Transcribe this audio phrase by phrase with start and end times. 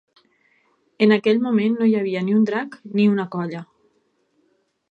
[1.05, 3.65] En aquell moment no hi havia ni un drac, ni una colla.